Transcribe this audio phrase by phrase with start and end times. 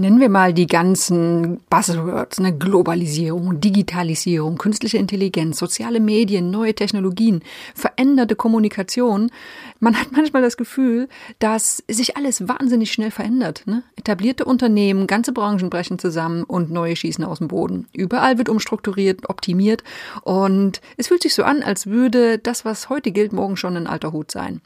[0.00, 2.56] Nennen wir mal die ganzen Buzzwords, ne?
[2.56, 7.42] Globalisierung, Digitalisierung, künstliche Intelligenz, soziale Medien, neue Technologien,
[7.74, 9.32] veränderte Kommunikation.
[9.80, 11.08] Man hat manchmal das Gefühl,
[11.40, 13.64] dass sich alles wahnsinnig schnell verändert.
[13.66, 13.82] Ne?
[13.96, 17.88] Etablierte Unternehmen, ganze Branchen brechen zusammen und neue schießen aus dem Boden.
[17.92, 19.82] Überall wird umstrukturiert, optimiert
[20.22, 23.88] und es fühlt sich so an, als würde das, was heute gilt, morgen schon ein
[23.88, 24.60] alter Hut sein.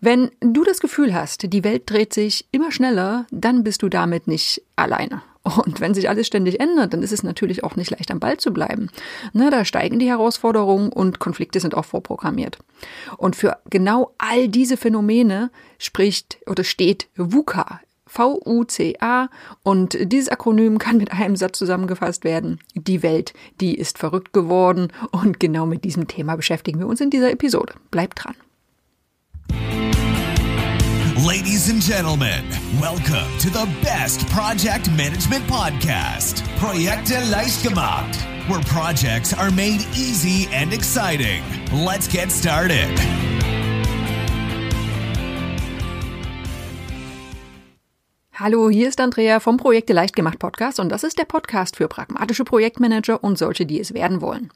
[0.00, 4.26] Wenn du das Gefühl hast, die Welt dreht sich immer schneller, dann bist du damit
[4.26, 5.22] nicht alleine.
[5.64, 8.36] Und wenn sich alles ständig ändert, dann ist es natürlich auch nicht leicht am Ball
[8.36, 8.90] zu bleiben.
[9.32, 12.58] Na, da steigen die Herausforderungen und Konflikte sind auch vorprogrammiert.
[13.16, 17.80] Und für genau all diese Phänomene spricht oder steht VUCA.
[18.08, 19.28] V-U-C-A
[19.62, 22.60] und dieses Akronym kann mit einem Satz zusammengefasst werden.
[22.74, 27.10] Die Welt, die ist verrückt geworden und genau mit diesem Thema beschäftigen wir uns in
[27.10, 27.74] dieser Episode.
[27.90, 28.36] Bleibt dran.
[31.24, 32.44] Ladies and gentlemen,
[32.78, 37.18] welcome to the best project management podcast, Projekte
[37.62, 41.42] gemacht, where projects are made easy and exciting.
[41.72, 43.35] Let's get started.
[48.38, 51.88] Hallo, hier ist Andrea vom Projekte leicht gemacht Podcast und das ist der Podcast für
[51.88, 54.50] pragmatische Projektmanager und solche, die es werden wollen.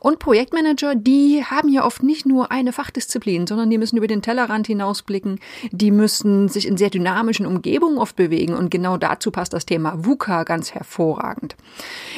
[0.00, 4.20] Und Projektmanager, die haben ja oft nicht nur eine Fachdisziplin, sondern die müssen über den
[4.20, 9.54] Tellerrand hinausblicken, die müssen sich in sehr dynamischen Umgebungen oft bewegen und genau dazu passt
[9.54, 11.56] das Thema VUCA ganz hervorragend.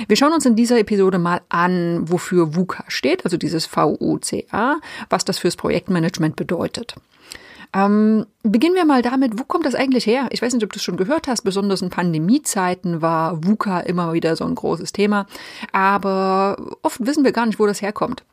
[0.08, 5.24] Wir schauen uns in dieser Episode mal an, wofür VUCA steht, also dieses VUCA, was
[5.24, 6.96] das fürs Projektmanagement bedeutet.
[7.74, 10.28] Ähm, beginnen wir mal damit, wo kommt das eigentlich her?
[10.30, 14.12] Ich weiß nicht, ob du es schon gehört hast, besonders in Pandemiezeiten war VUCA immer
[14.12, 15.26] wieder so ein großes Thema,
[15.72, 18.24] aber oft wissen wir gar nicht, wo das herkommt.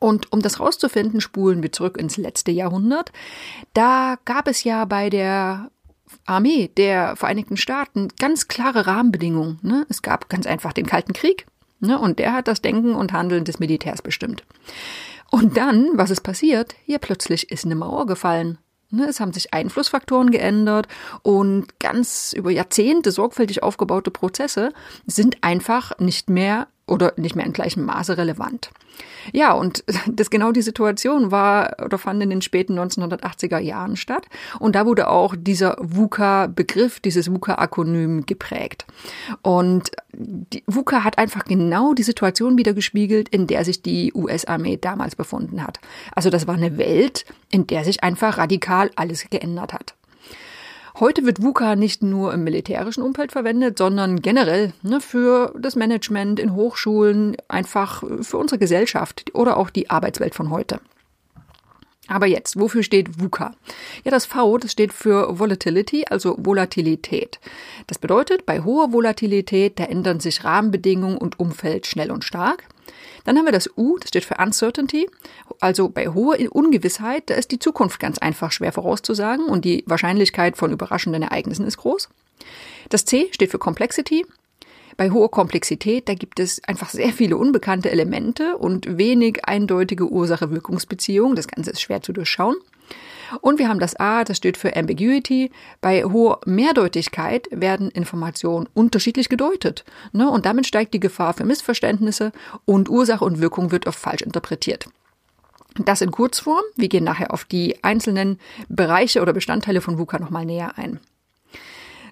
[0.00, 3.12] Und um das rauszufinden, spulen wir zurück ins letzte Jahrhundert.
[3.74, 5.70] Da gab es ja bei der
[6.24, 9.58] Armee der Vereinigten Staaten ganz klare Rahmenbedingungen.
[9.62, 9.86] Ne?
[9.88, 11.46] Es gab ganz einfach den Kalten Krieg
[11.80, 11.98] ne?
[11.98, 14.44] und der hat das Denken und Handeln des Militärs bestimmt.
[15.30, 16.74] Und dann, was ist passiert?
[16.86, 18.58] Ja, plötzlich ist eine Mauer gefallen.
[18.90, 20.88] Ne, es haben sich Einflussfaktoren geändert
[21.22, 24.72] und ganz über Jahrzehnte sorgfältig aufgebaute Prozesse
[25.06, 28.70] sind einfach nicht mehr oder nicht mehr in gleichem Maße relevant.
[29.32, 34.26] Ja, und das genau die Situation war oder fand in den späten 1980er Jahren statt.
[34.58, 38.86] Und da wurde auch dieser VUCA-Begriff, dieses VUCA-Akronym geprägt.
[39.42, 44.78] Und die VUCA hat einfach genau die Situation wieder gespiegelt, in der sich die US-Armee
[44.78, 45.80] damals befunden hat.
[46.14, 49.94] Also das war eine Welt, in der sich einfach radikal alles geändert hat.
[51.00, 56.40] Heute wird VUCA nicht nur im militärischen Umfeld verwendet, sondern generell ne, für das Management
[56.40, 60.80] in Hochschulen, einfach für unsere Gesellschaft oder auch die Arbeitswelt von heute.
[62.08, 63.54] Aber jetzt, wofür steht VUCA?
[64.02, 67.38] Ja, das V, das steht für Volatility, also Volatilität.
[67.86, 72.64] Das bedeutet, bei hoher Volatilität, da ändern sich Rahmenbedingungen und Umfeld schnell und stark.
[73.24, 75.08] Dann haben wir das U, das steht für Uncertainty.
[75.60, 80.56] Also bei hoher Ungewissheit, da ist die Zukunft ganz einfach schwer vorauszusagen und die Wahrscheinlichkeit
[80.56, 82.08] von überraschenden Ereignissen ist groß.
[82.88, 84.24] Das C steht für Complexity.
[84.96, 91.36] Bei hoher Komplexität, da gibt es einfach sehr viele unbekannte Elemente und wenig eindeutige Ursache-Wirkungsbeziehungen.
[91.36, 92.56] Das Ganze ist schwer zu durchschauen.
[93.40, 95.50] Und wir haben das A, das steht für Ambiguity.
[95.80, 99.84] Bei hoher Mehrdeutigkeit werden Informationen unterschiedlich gedeutet.
[100.12, 100.30] Ne?
[100.30, 102.32] Und damit steigt die Gefahr für Missverständnisse
[102.64, 104.88] und Ursache und Wirkung wird oft falsch interpretiert.
[105.84, 106.62] Das in Kurzform.
[106.76, 110.98] Wir gehen nachher auf die einzelnen Bereiche oder Bestandteile von VUCA nochmal näher ein.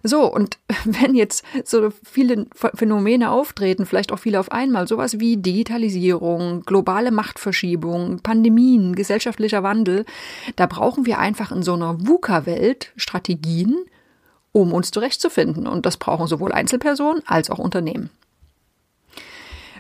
[0.07, 5.37] So, und wenn jetzt so viele Phänomene auftreten, vielleicht auch viele auf einmal, sowas wie
[5.37, 10.05] Digitalisierung, globale Machtverschiebung, Pandemien, gesellschaftlicher Wandel,
[10.57, 13.77] da brauchen wir einfach in so einer VUCA-Welt Strategien,
[14.53, 15.67] um uns zurechtzufinden.
[15.67, 18.11] Und das brauchen sowohl Einzelpersonen als auch Unternehmen.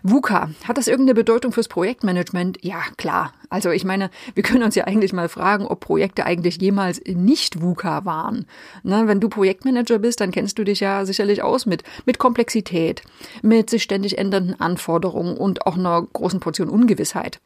[0.09, 2.59] VUCA, hat das irgendeine Bedeutung fürs Projektmanagement?
[2.63, 3.33] Ja, klar.
[3.49, 7.61] Also ich meine, wir können uns ja eigentlich mal fragen, ob Projekte eigentlich jemals nicht
[7.61, 8.47] VUCA waren.
[8.85, 13.03] Na, wenn du Projektmanager bist, dann kennst du dich ja sicherlich aus mit, mit Komplexität,
[13.43, 17.41] mit sich ständig ändernden Anforderungen und auch einer großen Portion Ungewissheit.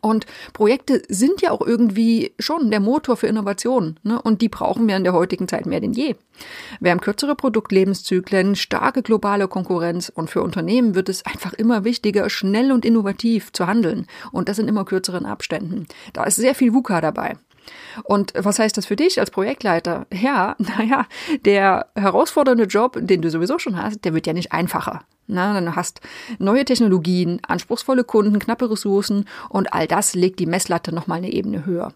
[0.00, 3.98] Und Projekte sind ja auch irgendwie schon der Motor für Innovation.
[4.02, 4.20] Ne?
[4.20, 6.16] Und die brauchen wir in der heutigen Zeit mehr denn je.
[6.80, 12.28] Wir haben kürzere Produktlebenszyklen, starke globale Konkurrenz und für Unternehmen wird es einfach immer wichtiger,
[12.30, 14.06] schnell und innovativ zu handeln.
[14.32, 15.86] Und das in immer kürzeren Abständen.
[16.12, 17.36] Da ist sehr viel VUCA dabei.
[18.04, 20.06] Und was heißt das für dich als Projektleiter?
[20.12, 21.06] Ja, naja,
[21.44, 25.02] der herausfordernde Job, den du sowieso schon hast, der wird ja nicht einfacher.
[25.26, 26.00] Na, dann hast
[26.38, 31.64] neue Technologien, anspruchsvolle Kunden, knappe Ressourcen und all das legt die Messlatte nochmal eine Ebene
[31.64, 31.92] höher.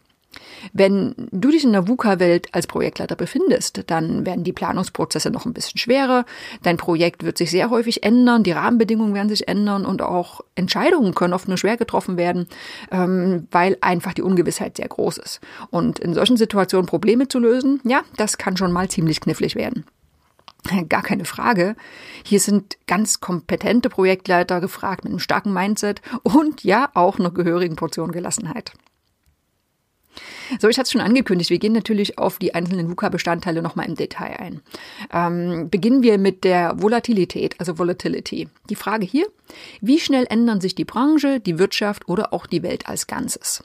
[0.73, 5.53] Wenn du dich in der VUCA-Welt als Projektleiter befindest, dann werden die Planungsprozesse noch ein
[5.53, 6.25] bisschen schwerer.
[6.63, 11.15] Dein Projekt wird sich sehr häufig ändern, die Rahmenbedingungen werden sich ändern und auch Entscheidungen
[11.15, 12.47] können oft nur schwer getroffen werden,
[12.91, 15.41] ähm, weil einfach die Ungewissheit sehr groß ist.
[15.71, 19.85] Und in solchen Situationen Probleme zu lösen, ja, das kann schon mal ziemlich knifflig werden.
[20.89, 21.77] Gar keine Frage.
[22.25, 27.77] Hier sind ganz kompetente Projektleiter gefragt mit einem starken Mindset und ja auch einer gehörigen
[27.77, 28.73] Portion Gelassenheit.
[30.61, 33.95] So, ich hatte es schon angekündigt, wir gehen natürlich auf die einzelnen VUCA-Bestandteile nochmal im
[33.95, 34.61] Detail ein.
[35.13, 38.49] Ähm, beginnen wir mit der Volatilität, also Volatility.
[38.71, 39.27] Die Frage hier,
[39.81, 43.63] wie schnell ändern sich die Branche, die Wirtschaft oder auch die Welt als Ganzes?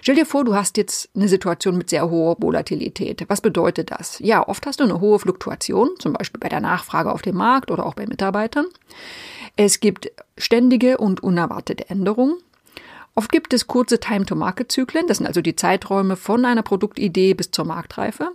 [0.00, 3.24] Stell dir vor, du hast jetzt eine Situation mit sehr hoher Volatilität.
[3.28, 4.18] Was bedeutet das?
[4.18, 7.70] Ja, oft hast du eine hohe Fluktuation, zum Beispiel bei der Nachfrage auf dem Markt
[7.70, 8.66] oder auch bei Mitarbeitern.
[9.56, 12.34] Es gibt ständige und unerwartete Änderungen.
[13.14, 17.66] Oft gibt es kurze Time-to-Market-Zyklen, das sind also die Zeiträume von einer Produktidee bis zur
[17.66, 18.30] Marktreife.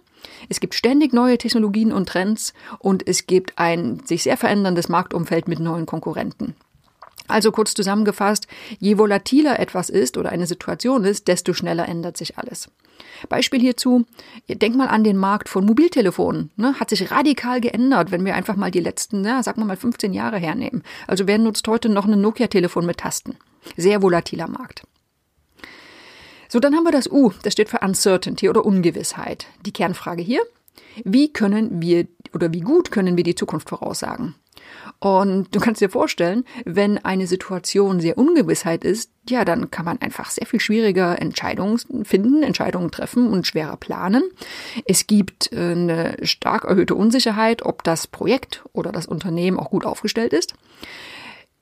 [0.50, 5.48] Es gibt ständig neue Technologien und Trends und es gibt ein sich sehr veränderndes Marktumfeld
[5.48, 6.56] mit neuen Konkurrenten.
[7.28, 8.48] Also kurz zusammengefasst,
[8.80, 12.70] je volatiler etwas ist oder eine Situation ist, desto schneller ändert sich alles.
[13.30, 14.06] Beispiel hierzu,
[14.48, 16.52] denk mal an den Markt von Mobiltelefonen.
[16.56, 16.80] Ne?
[16.80, 20.14] Hat sich radikal geändert, wenn wir einfach mal die letzten, ja, sagen wir mal 15
[20.14, 20.84] Jahre hernehmen.
[21.06, 23.36] Also wer nutzt heute noch ein Nokia-Telefon mit Tasten?
[23.76, 24.84] Sehr volatiler Markt.
[26.50, 29.48] So, dann haben wir das U, das steht für Uncertainty oder Ungewissheit.
[29.66, 30.42] Die Kernfrage hier,
[31.04, 34.36] wie können wir oder wie gut können wir die Zukunft voraussagen?
[35.00, 40.02] Und du kannst dir vorstellen, wenn eine Situation sehr Ungewissheit ist, ja, dann kann man
[40.02, 44.24] einfach sehr viel schwieriger Entscheidungen finden, Entscheidungen treffen und schwerer planen.
[44.86, 49.86] Es gibt äh, eine stark erhöhte Unsicherheit, ob das Projekt oder das Unternehmen auch gut
[49.86, 50.56] aufgestellt ist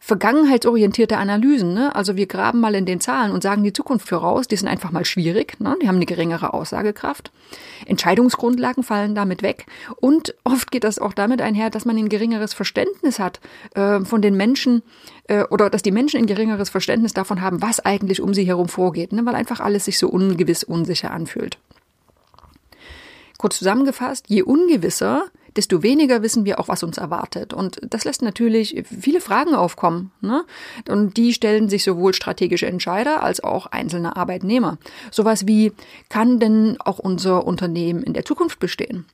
[0.06, 1.74] vergangenheitsorientierte Analysen.
[1.74, 1.96] Ne?
[1.96, 4.48] Also wir graben mal in den Zahlen und sagen die Zukunft voraus.
[4.48, 5.60] Die sind einfach mal schwierig.
[5.60, 5.76] Ne?
[5.82, 7.32] Die haben eine geringere Aussagekraft.
[7.88, 9.66] Entscheidungsgrundlagen fallen damit weg.
[9.96, 13.40] Und oft geht das auch damit einher, dass man ein geringeres Verständnis hat
[13.74, 14.84] äh, von den Menschen
[15.28, 18.70] äh, oder dass die Menschen ein geringeres Verständnis davon haben, was eigentlich um sie herum
[18.70, 19.12] vorgeht.
[19.12, 19.26] Ne?
[19.26, 21.58] Weil einfach alles sich so ungewiss, unsicher anfühlt.
[23.38, 27.54] Kurz zusammengefasst, je ungewisser desto weniger wissen wir auch, was uns erwartet.
[27.54, 30.12] Und das lässt natürlich viele Fragen aufkommen.
[30.22, 30.44] Ne?
[30.90, 34.78] Und die stellen sich sowohl strategische Entscheider als auch einzelne Arbeitnehmer.
[35.12, 35.72] Sowas wie,
[36.10, 39.06] kann denn auch unser Unternehmen in der Zukunft bestehen?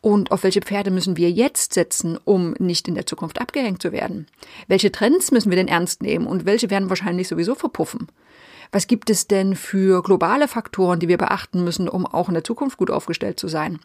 [0.00, 3.92] Und auf welche Pferde müssen wir jetzt setzen, um nicht in der Zukunft abgehängt zu
[3.92, 4.26] werden?
[4.66, 8.08] Welche Trends müssen wir denn ernst nehmen und welche werden wahrscheinlich sowieso verpuffen?
[8.72, 12.42] Was gibt es denn für globale Faktoren, die wir beachten müssen, um auch in der
[12.42, 13.78] Zukunft gut aufgestellt zu sein?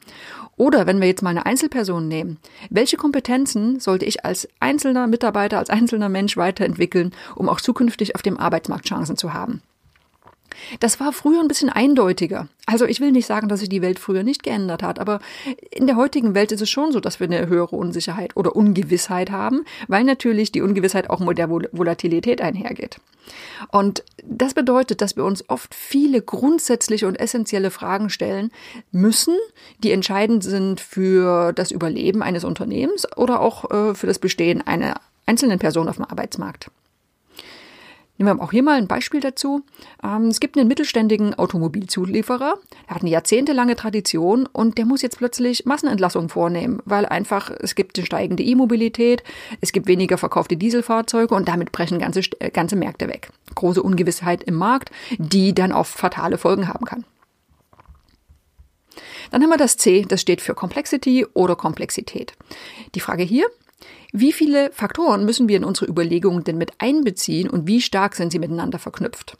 [0.55, 2.37] Oder wenn wir jetzt mal eine Einzelperson nehmen,
[2.69, 8.21] welche Kompetenzen sollte ich als einzelner Mitarbeiter, als einzelner Mensch weiterentwickeln, um auch zukünftig auf
[8.21, 9.61] dem Arbeitsmarkt Chancen zu haben?
[10.79, 12.47] Das war früher ein bisschen eindeutiger.
[12.65, 15.19] Also ich will nicht sagen, dass sich die Welt früher nicht geändert hat, aber
[15.71, 19.31] in der heutigen Welt ist es schon so, dass wir eine höhere Unsicherheit oder Ungewissheit
[19.31, 22.99] haben, weil natürlich die Ungewissheit auch mit der Volatilität einhergeht.
[23.71, 28.51] Und das bedeutet, dass wir uns oft viele grundsätzliche und essentielle Fragen stellen
[28.91, 29.35] müssen,
[29.83, 34.99] die entscheidend sind für das Überleben eines Unternehmens oder auch äh, für das Bestehen einer
[35.25, 36.69] einzelnen Person auf dem Arbeitsmarkt.
[38.17, 39.61] Nehmen wir auch hier mal ein Beispiel dazu.
[40.03, 42.55] Ähm, es gibt einen mittelständigen Automobilzulieferer,
[42.87, 47.75] der hat eine jahrzehntelange Tradition und der muss jetzt plötzlich Massenentlassungen vornehmen, weil einfach es
[47.75, 49.23] gibt eine steigende E-Mobilität,
[49.61, 53.29] es gibt weniger verkaufte Dieselfahrzeuge und damit brechen ganze, äh, ganze Märkte weg.
[53.53, 57.05] Große Ungewissheit im Markt, die dann oft fatale Folgen haben kann.
[59.31, 62.33] Dann haben wir das C, das steht für Complexity oder Komplexität.
[62.95, 63.47] Die Frage hier,
[64.11, 68.31] wie viele Faktoren müssen wir in unsere Überlegungen denn mit einbeziehen und wie stark sind
[68.31, 69.37] sie miteinander verknüpft?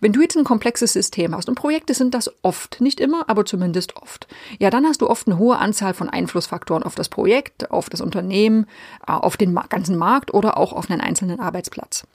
[0.00, 3.44] Wenn du jetzt ein komplexes System hast, und Projekte sind das oft, nicht immer, aber
[3.44, 7.70] zumindest oft, ja, dann hast du oft eine hohe Anzahl von Einflussfaktoren auf das Projekt,
[7.70, 8.66] auf das Unternehmen,
[9.06, 12.06] äh, auf den ganzen Markt oder auch auf einen einzelnen Arbeitsplatz.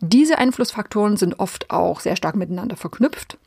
[0.00, 3.38] Diese Einflussfaktoren sind oft auch sehr stark miteinander verknüpft.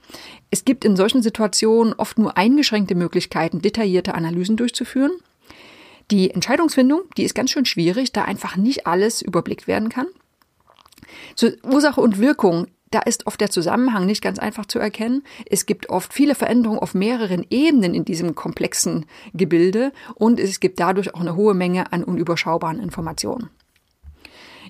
[0.50, 5.12] Es gibt in solchen Situationen oft nur eingeschränkte Möglichkeiten, detaillierte Analysen durchzuführen.
[6.09, 10.07] Die Entscheidungsfindung, die ist ganz schön schwierig, da einfach nicht alles überblickt werden kann.
[11.35, 15.23] Zur Ursache und Wirkung, da ist oft der Zusammenhang nicht ganz einfach zu erkennen.
[15.49, 20.79] Es gibt oft viele Veränderungen auf mehreren Ebenen in diesem komplexen Gebilde und es gibt
[20.79, 23.49] dadurch auch eine hohe Menge an unüberschaubaren Informationen.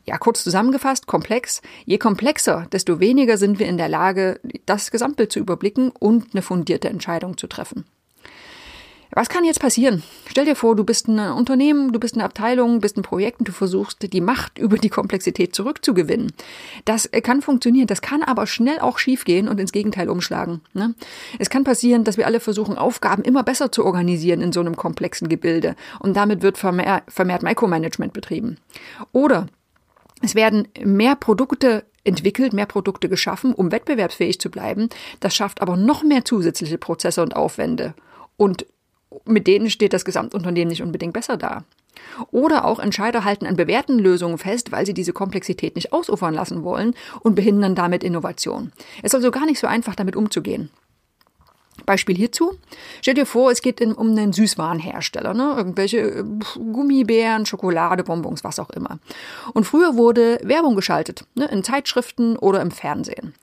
[0.05, 1.61] Ja, kurz zusammengefasst, komplex.
[1.85, 6.41] Je komplexer, desto weniger sind wir in der Lage, das Gesamtbild zu überblicken und eine
[6.41, 7.85] fundierte Entscheidung zu treffen.
[9.11, 10.03] Was kann jetzt passieren?
[10.27, 13.47] Stell dir vor, du bist ein Unternehmen, du bist eine Abteilung, bist ein Projekt und
[13.47, 16.31] du versuchst, die Macht über die Komplexität zurückzugewinnen.
[16.85, 20.61] Das kann funktionieren, das kann aber schnell auch schiefgehen und ins Gegenteil umschlagen.
[20.73, 20.93] Ne?
[21.39, 24.75] Es kann passieren, dass wir alle versuchen, Aufgaben immer besser zu organisieren in so einem
[24.75, 28.57] komplexen Gebilde und damit wird vermehrt, vermehrt Micromanagement betrieben.
[29.11, 29.47] Oder
[30.21, 34.89] es werden mehr Produkte entwickelt, mehr Produkte geschaffen, um wettbewerbsfähig zu bleiben.
[35.19, 37.93] Das schafft aber noch mehr zusätzliche Prozesse und Aufwände.
[38.37, 38.65] Und
[39.25, 41.63] mit denen steht das Gesamtunternehmen nicht unbedingt besser da.
[42.31, 46.63] Oder auch Entscheider halten an bewährten Lösungen fest, weil sie diese Komplexität nicht ausufern lassen
[46.63, 48.71] wollen und behindern damit Innovation.
[48.99, 50.69] Es ist also gar nicht so einfach, damit umzugehen.
[51.87, 52.51] Beispiel hierzu.
[53.01, 55.55] Stell dir vor, es geht um einen Süßwarenhersteller, ne?
[55.57, 58.99] irgendwelche äh, Gummibären, Schokolade, Bonbons, was auch immer.
[59.53, 61.45] Und früher wurde Werbung geschaltet, ne?
[61.45, 63.33] in Zeitschriften oder im Fernsehen.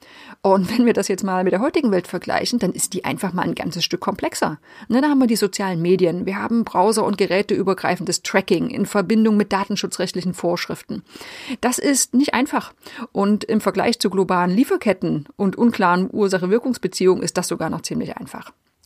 [0.42, 3.32] Und wenn wir das jetzt mal mit der heutigen Welt vergleichen, dann ist die einfach
[3.32, 4.58] mal ein ganzes Stück komplexer.
[4.88, 9.38] Ne, da haben wir die sozialen Medien, wir haben Browser- und Geräteübergreifendes Tracking in Verbindung
[9.38, 11.02] mit datenschutzrechtlichen Vorschriften.
[11.62, 12.74] Das ist nicht einfach.
[13.12, 18.33] Und im Vergleich zu globalen Lieferketten und unklaren Ursache-Wirkungsbeziehungen ist das sogar noch ziemlich einfach.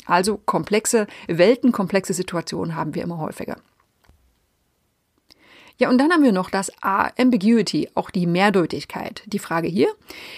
[0.07, 3.57] Also komplexe Welten, komplexe Situationen haben wir immer häufiger.
[5.79, 9.23] Ja, und dann haben wir noch das A, Ambiguity, auch die Mehrdeutigkeit.
[9.27, 9.89] Die Frage hier,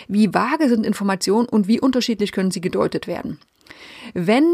[0.07, 3.39] wie vage sind Informationen und wie unterschiedlich können sie gedeutet werden?
[4.13, 4.45] Wenn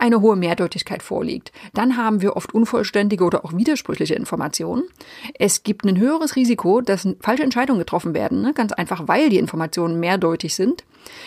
[0.00, 4.84] eine hohe Mehrdeutigkeit vorliegt, dann haben wir oft unvollständige oder auch widersprüchliche Informationen.
[5.38, 8.52] Es gibt ein höheres Risiko, dass falsche Entscheidungen getroffen werden, ne?
[8.54, 10.84] ganz einfach, weil die Informationen mehrdeutig sind.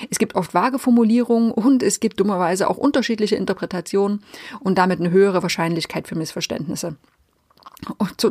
[0.10, 4.24] Es gibt oft vage Formulierungen und es gibt dummerweise auch unterschiedliche Interpretationen
[4.60, 6.96] und damit eine höhere Wahrscheinlichkeit für Missverständnisse.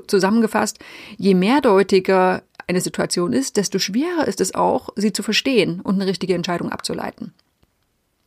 [0.07, 0.79] Zusammengefasst,
[1.19, 6.07] je mehrdeutiger eine Situation ist, desto schwerer ist es auch, sie zu verstehen und eine
[6.07, 7.35] richtige Entscheidung abzuleiten.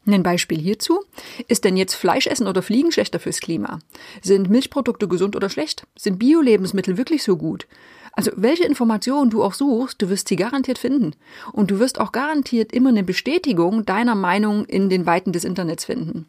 [0.07, 0.99] Ein Beispiel hierzu.
[1.47, 3.79] Ist denn jetzt Fleischessen oder Fliegen schlechter fürs Klima?
[4.21, 5.87] Sind Milchprodukte gesund oder schlecht?
[5.97, 7.67] Sind Bio-Lebensmittel wirklich so gut?
[8.11, 11.13] Also welche Informationen du auch suchst, du wirst sie garantiert finden.
[11.51, 15.85] Und du wirst auch garantiert immer eine Bestätigung deiner Meinung in den Weiten des Internets
[15.85, 16.27] finden.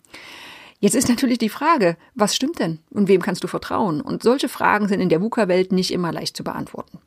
[0.81, 4.01] Jetzt ist natürlich die Frage, was stimmt denn und wem kannst du vertrauen?
[4.01, 6.99] Und solche Fragen sind in der VUCA-Welt nicht immer leicht zu beantworten.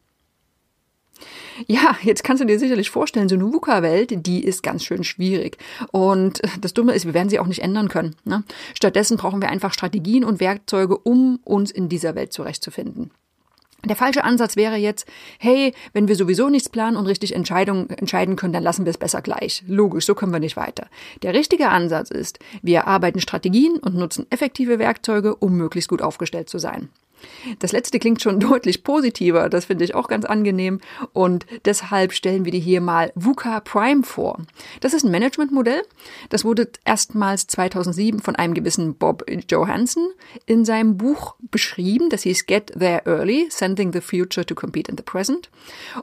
[1.67, 5.57] Ja, jetzt kannst du dir sicherlich vorstellen, so eine VUCA-Welt, die ist ganz schön schwierig.
[5.91, 8.15] Und das Dumme ist, wir werden sie auch nicht ändern können.
[8.25, 8.43] Ne?
[8.73, 13.11] Stattdessen brauchen wir einfach Strategien und Werkzeuge, um uns in dieser Welt zurechtzufinden.
[13.85, 15.07] Der falsche Ansatz wäre jetzt,
[15.39, 18.97] hey, wenn wir sowieso nichts planen und richtig Entscheidungen entscheiden können, dann lassen wir es
[18.97, 19.63] besser gleich.
[19.67, 20.87] Logisch, so können wir nicht weiter.
[21.23, 26.49] Der richtige Ansatz ist, wir arbeiten Strategien und nutzen effektive Werkzeuge, um möglichst gut aufgestellt
[26.49, 26.89] zu sein.
[27.59, 30.79] Das letzte klingt schon deutlich positiver, das finde ich auch ganz angenehm
[31.13, 34.39] und deshalb stellen wir dir hier mal VUCA Prime vor.
[34.81, 35.81] Das ist ein Managementmodell,
[36.29, 40.09] das wurde erstmals 2007 von einem gewissen Bob Johansson
[40.45, 44.97] in seinem Buch beschrieben, das hieß Get There Early, Sending the Future to Compete in
[44.97, 45.49] the Present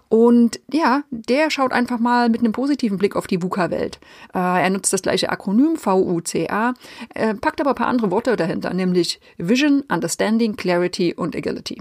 [0.08, 3.98] und ja, der schaut einfach mal mit einem positiven Blick auf die VUCA-Welt.
[4.34, 6.74] Äh, er nutzt das gleiche Akronym VUCA,
[7.14, 11.78] äh, packt aber ein paar andere Worte dahinter, nämlich Vision, Understanding, Clarity und Agility.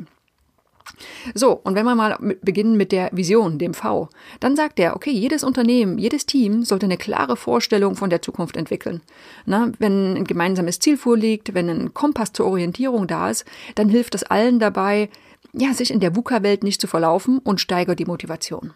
[1.33, 5.11] So, und wenn wir mal beginnen mit der Vision, dem V, dann sagt er, okay,
[5.11, 9.01] jedes Unternehmen, jedes Team sollte eine klare Vorstellung von der Zukunft entwickeln.
[9.45, 14.15] Na, wenn ein gemeinsames Ziel vorliegt, wenn ein Kompass zur Orientierung da ist, dann hilft
[14.15, 15.09] es allen dabei,
[15.53, 18.73] ja, sich in der VUCA-Welt nicht zu verlaufen und steigert die Motivation.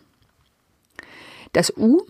[1.54, 2.02] Das U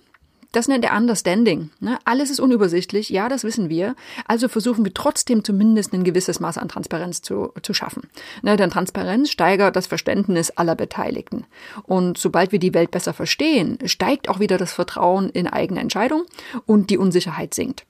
[0.51, 1.69] das nennt er Understanding.
[1.79, 1.99] Ne?
[2.05, 3.95] Alles ist unübersichtlich, ja, das wissen wir.
[4.27, 8.09] Also versuchen wir trotzdem zumindest ein gewisses Maß an Transparenz zu, zu schaffen.
[8.41, 8.57] Ne?
[8.57, 11.45] Denn Transparenz steigert das Verständnis aller Beteiligten.
[11.83, 16.25] Und sobald wir die Welt besser verstehen, steigt auch wieder das Vertrauen in eigene Entscheidungen
[16.65, 17.85] und die Unsicherheit sinkt.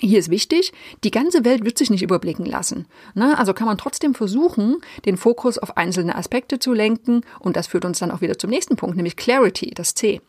[0.00, 0.72] Hier ist wichtig,
[1.04, 2.86] die ganze Welt wird sich nicht überblicken lassen.
[3.14, 3.38] Ne?
[3.38, 7.22] Also kann man trotzdem versuchen, den Fokus auf einzelne Aspekte zu lenken.
[7.38, 10.20] Und das führt uns dann auch wieder zum nächsten Punkt, nämlich Clarity, das C.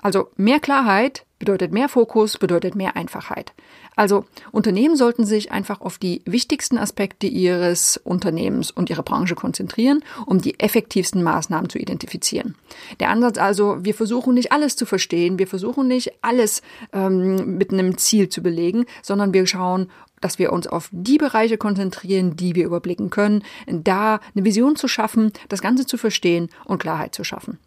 [0.00, 3.52] Also mehr Klarheit bedeutet mehr Fokus, bedeutet mehr Einfachheit.
[3.96, 10.04] Also Unternehmen sollten sich einfach auf die wichtigsten Aspekte ihres Unternehmens und ihrer Branche konzentrieren,
[10.26, 12.54] um die effektivsten Maßnahmen zu identifizieren.
[13.00, 17.72] Der Ansatz also, wir versuchen nicht alles zu verstehen, wir versuchen nicht alles ähm, mit
[17.72, 22.54] einem Ziel zu belegen, sondern wir schauen, dass wir uns auf die Bereiche konzentrieren, die
[22.54, 27.24] wir überblicken können, da eine Vision zu schaffen, das Ganze zu verstehen und Klarheit zu
[27.24, 27.58] schaffen.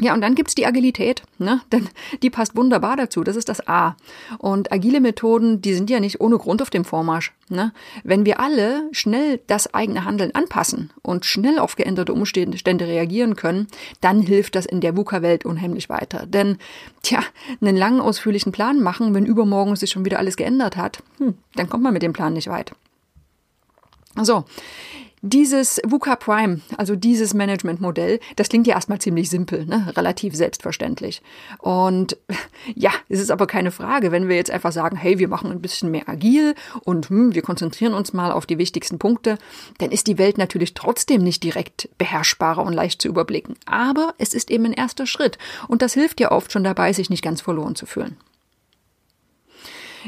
[0.00, 1.60] Ja, und dann gibt's die Agilität, ne?
[1.72, 1.88] denn
[2.22, 3.24] die passt wunderbar dazu.
[3.24, 3.96] Das ist das A.
[4.38, 7.32] Und agile Methoden, die sind ja nicht ohne Grund auf dem Vormarsch.
[7.48, 7.72] Ne?
[8.04, 13.68] Wenn wir alle schnell das eigene Handeln anpassen und schnell auf geänderte Umstände reagieren können,
[14.00, 16.26] dann hilft das in der VUCA-Welt unheimlich weiter.
[16.26, 16.58] Denn,
[17.02, 17.20] tja,
[17.60, 21.68] einen langen, ausführlichen Plan machen, wenn übermorgen sich schon wieder alles geändert hat, hm, dann
[21.68, 22.72] kommt man mit dem Plan nicht weit.
[24.22, 24.44] So,
[25.22, 29.92] dieses VUCA Prime, also dieses Managementmodell, das klingt ja erstmal ziemlich simpel, ne?
[29.96, 31.22] relativ selbstverständlich.
[31.58, 32.16] Und
[32.74, 35.60] ja, es ist aber keine Frage, wenn wir jetzt einfach sagen, hey, wir machen ein
[35.60, 39.38] bisschen mehr agil und hm, wir konzentrieren uns mal auf die wichtigsten Punkte,
[39.78, 43.56] dann ist die Welt natürlich trotzdem nicht direkt beherrschbarer und leicht zu überblicken.
[43.66, 47.10] Aber es ist eben ein erster Schritt und das hilft ja oft schon dabei, sich
[47.10, 48.16] nicht ganz verloren zu fühlen.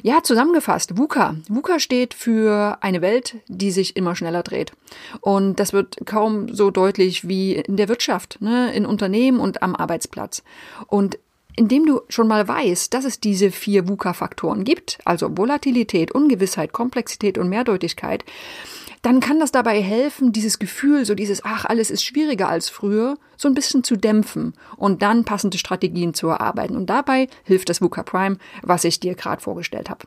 [0.02, 1.36] Ja, zusammengefasst, VUCA.
[1.48, 4.72] VUCA steht für eine Welt, die sich immer schneller dreht.
[5.20, 9.74] Und das wird kaum so deutlich wie in der Wirtschaft, ne, in Unternehmen und am
[9.74, 10.42] Arbeitsplatz.
[10.86, 11.18] Und
[11.56, 17.38] indem du schon mal weißt, dass es diese vier VUCA-Faktoren gibt, also Volatilität, Ungewissheit, Komplexität
[17.38, 18.24] und Mehrdeutigkeit,
[19.02, 23.16] dann kann das dabei helfen, dieses Gefühl, so dieses, ach, alles ist schwieriger als früher,
[23.36, 26.76] so ein bisschen zu dämpfen und dann passende Strategien zu erarbeiten.
[26.76, 30.06] Und dabei hilft das VUCA Prime, was ich dir gerade vorgestellt habe.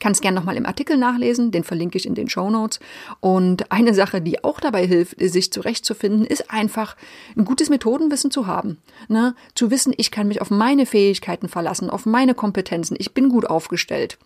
[0.00, 2.80] Kannst gern nochmal im Artikel nachlesen, den verlinke ich in den Show Notes.
[3.20, 6.96] Und eine Sache, die auch dabei hilft, sich zurechtzufinden, ist einfach
[7.36, 8.78] ein gutes Methodenwissen zu haben.
[9.08, 9.34] Ne?
[9.54, 13.46] Zu wissen, ich kann mich auf meine Fähigkeiten verlassen, auf meine Kompetenzen, ich bin gut
[13.46, 14.18] aufgestellt.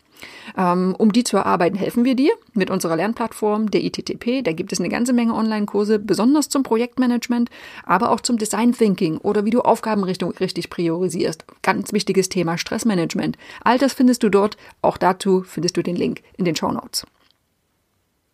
[0.56, 4.42] Ähm, um die zu erarbeiten, helfen wir dir mit unserer Lernplattform, der ITTP.
[4.42, 7.50] Da gibt es eine ganze Menge Online-Kurse, besonders zum Projektmanagement,
[7.84, 11.44] aber auch zum Design Thinking oder wie du Aufgabenrichtung richtig priorisierst.
[11.62, 13.36] Ganz wichtiges Thema Stressmanagement.
[13.62, 14.56] All das findest du dort.
[14.82, 17.06] Auch dazu findest du den Link in den Show Notes.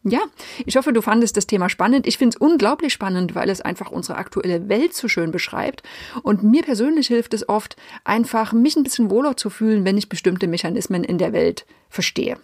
[0.09, 0.21] Ja,
[0.65, 2.07] ich hoffe, du fandest das Thema spannend.
[2.07, 5.83] Ich finde es unglaublich spannend, weil es einfach unsere aktuelle Welt so schön beschreibt.
[6.23, 10.09] Und mir persönlich hilft es oft, einfach mich ein bisschen wohler zu fühlen, wenn ich
[10.09, 12.37] bestimmte Mechanismen in der Welt verstehe.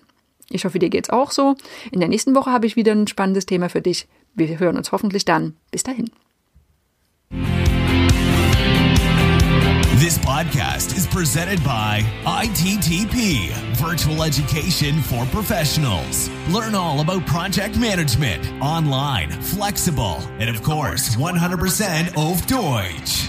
[0.51, 1.55] Ich hoffe, dir geht's auch so.
[1.93, 4.09] In der nächsten Woche habe ich wieder ein spannendes Thema für dich.
[4.35, 5.55] Wir hören uns hoffentlich dann.
[5.71, 6.11] Bis dahin.
[10.01, 16.31] This podcast is presented by ITTP, Virtual Education for Professionals.
[16.51, 23.29] Learn all about project management, online, flexible, and of course, 100% auf Deutsch.